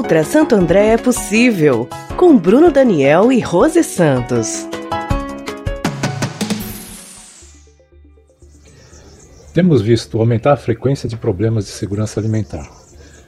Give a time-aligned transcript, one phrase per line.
[0.00, 4.66] Outra Santo André é possível, com Bruno Daniel e Rose Santos.
[9.52, 12.66] Temos visto aumentar a frequência de problemas de segurança alimentar.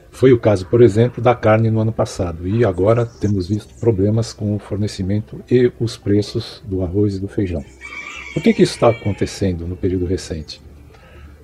[0.09, 4.33] Foi o caso, por exemplo, da carne no ano passado, e agora temos visto problemas
[4.33, 7.63] com o fornecimento e os preços do arroz e do feijão.
[8.33, 10.59] Por que, que isso está acontecendo no período recente?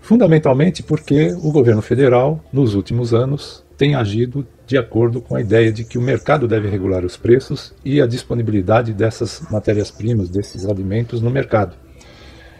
[0.01, 5.71] Fundamentalmente porque o governo federal, nos últimos anos, tem agido de acordo com a ideia
[5.71, 11.21] de que o mercado deve regular os preços e a disponibilidade dessas matérias-primas, desses alimentos
[11.21, 11.77] no mercado.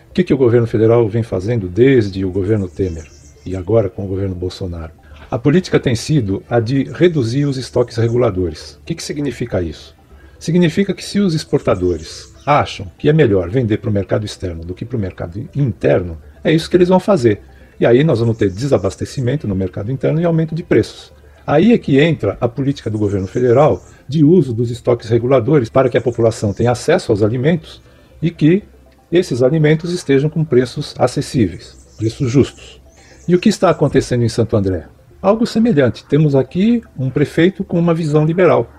[0.09, 3.05] O que, que o governo federal vem fazendo desde o governo Temer
[3.45, 4.94] e agora com o governo Bolsonaro?
[5.30, 8.80] A política tem sido a de reduzir os estoques reguladores.
[8.81, 9.94] O que, que significa isso?
[10.39, 14.73] Significa que se os exportadores acham que é melhor vender para o mercado externo do
[14.73, 17.41] que para o mercado interno, é isso que eles vão fazer.
[17.79, 21.13] E aí nós vamos ter desabastecimento no mercado interno e aumento de preços.
[21.47, 25.89] Aí é que entra a política do governo federal de uso dos estoques reguladores para
[25.89, 27.81] que a população tenha acesso aos alimentos
[28.21, 28.63] e que
[29.11, 32.81] esses alimentos estejam com preços acessíveis, preços justos.
[33.27, 34.86] E o que está acontecendo em Santo André?
[35.21, 36.05] Algo semelhante.
[36.05, 38.69] Temos aqui um prefeito com uma visão liberal.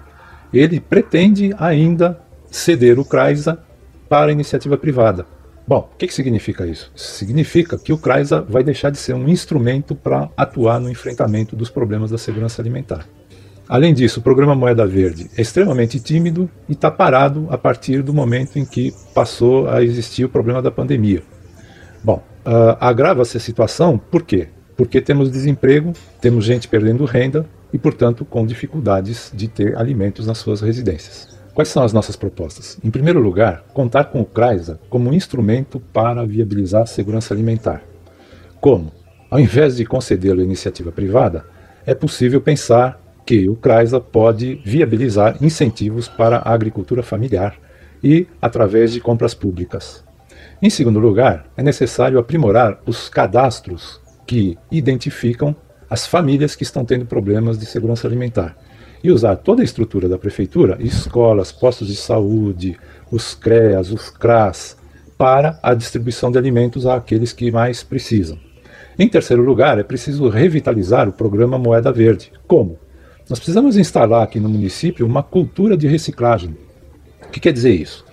[0.52, 2.20] Ele pretende ainda
[2.50, 3.58] ceder o CRAISA
[4.08, 5.26] para a iniciativa privada.
[5.70, 6.90] Bom, o que, que significa isso?
[6.96, 11.70] Significa que o CRAISA vai deixar de ser um instrumento para atuar no enfrentamento dos
[11.70, 13.06] problemas da segurança alimentar.
[13.68, 18.12] Além disso, o programa Moeda Verde é extremamente tímido e está parado a partir do
[18.12, 21.22] momento em que passou a existir o problema da pandemia.
[22.02, 24.48] Bom, uh, agrava-se a situação por quê?
[24.76, 30.38] Porque temos desemprego, temos gente perdendo renda e, portanto, com dificuldades de ter alimentos nas
[30.38, 31.39] suas residências.
[31.54, 32.78] Quais são as nossas propostas?
[32.82, 37.82] Em primeiro lugar, contar com o CRAISA como um instrumento para viabilizar a segurança alimentar.
[38.60, 38.92] Como?
[39.28, 41.44] Ao invés de concedê-lo à iniciativa privada,
[41.84, 47.56] é possível pensar que o CRAISA pode viabilizar incentivos para a agricultura familiar
[48.02, 50.04] e através de compras públicas.
[50.62, 55.54] Em segundo lugar, é necessário aprimorar os cadastros que identificam
[55.88, 58.56] as famílias que estão tendo problemas de segurança alimentar
[59.02, 62.78] e usar toda a estrutura da prefeitura, escolas, postos de saúde,
[63.10, 64.76] os CREAS, os CRAS,
[65.16, 68.38] para a distribuição de alimentos àqueles que mais precisam.
[68.98, 72.32] Em terceiro lugar, é preciso revitalizar o programa Moeda Verde.
[72.46, 72.78] Como?
[73.28, 76.56] Nós precisamos instalar aqui no município uma cultura de reciclagem.
[77.26, 78.04] O que quer dizer isso?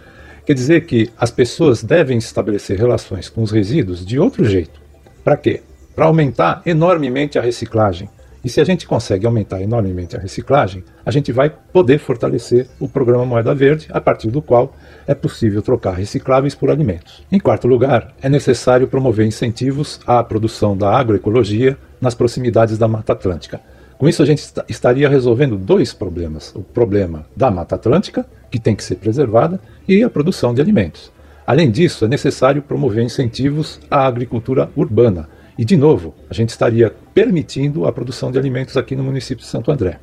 [0.45, 4.79] Quer dizer que as pessoas devem estabelecer relações com os resíduos de outro jeito.
[5.23, 5.61] Para quê?
[5.95, 8.09] Para aumentar enormemente a reciclagem.
[8.47, 12.87] E se a gente consegue aumentar enormemente a reciclagem, a gente vai poder fortalecer o
[12.87, 14.73] programa Moeda Verde, a partir do qual
[15.05, 17.25] é possível trocar recicláveis por alimentos.
[17.29, 23.11] Em quarto lugar, é necessário promover incentivos à produção da agroecologia nas proximidades da Mata
[23.11, 23.59] Atlântica.
[23.97, 28.77] Com isso, a gente estaria resolvendo dois problemas: o problema da Mata Atlântica, que tem
[28.77, 31.11] que ser preservada, e a produção de alimentos.
[31.45, 35.27] Além disso, é necessário promover incentivos à agricultura urbana.
[35.57, 39.49] E, de novo, a gente estaria permitindo a produção de alimentos aqui no município de
[39.49, 39.99] Santo André.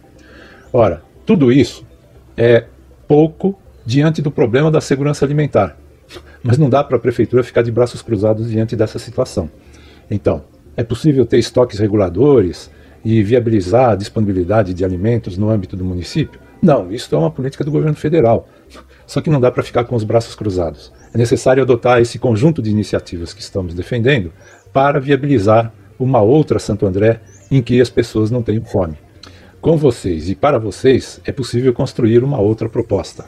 [0.73, 1.87] Ora, tudo isso
[2.37, 2.65] é
[3.07, 5.77] pouco diante do problema da segurança alimentar.
[6.43, 9.49] Mas não dá para a prefeitura ficar de braços cruzados diante dessa situação.
[10.11, 10.45] Então,
[10.77, 12.71] é possível ter estoques reguladores,
[13.05, 16.41] e viabilizar a disponibilidade de alimentos no âmbito do município?
[16.65, 18.49] Não, isso é uma política do governo federal.
[19.07, 20.91] Só que não dá para ficar com os braços cruzados.
[21.13, 24.33] É necessário adotar esse conjunto de iniciativas que estamos defendendo
[24.73, 27.21] para viabilizar uma outra Santo André
[27.51, 28.97] em que as pessoas não tenham fome.
[29.61, 33.27] Com vocês e para vocês é possível construir uma outra proposta.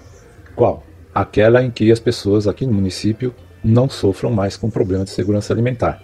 [0.54, 0.82] Qual?
[1.14, 5.52] Aquela em que as pessoas aqui no município não sofram mais com problema de segurança
[5.52, 6.02] alimentar.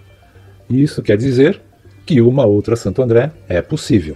[0.69, 1.59] Isso quer dizer
[2.05, 4.15] que uma outra Santo André é possível.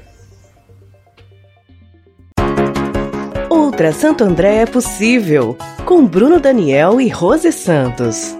[3.77, 5.55] Outra Santo André é possível,
[5.85, 8.35] com Bruno Daniel e Rose Santos.